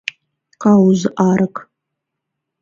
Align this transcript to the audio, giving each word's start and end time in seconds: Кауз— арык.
Кауз— 0.63 1.03
арык. 1.27 1.61